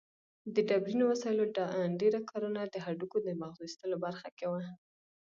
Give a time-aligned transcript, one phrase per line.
[0.53, 1.43] د ډبرینو وسایلو
[2.01, 4.61] ډېره کارونه د هډوکو د مغزو ایستلو برخه کې وه.